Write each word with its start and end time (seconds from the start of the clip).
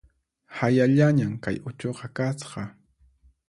Hayallañan 0.59 1.33
kay 1.43 1.57
uchuqa 1.69 2.05
kasqa 2.17 2.61